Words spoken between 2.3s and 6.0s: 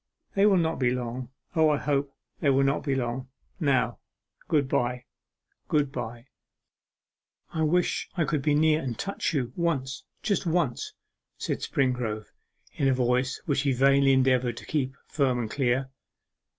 they will not be long!... Now, good bye, good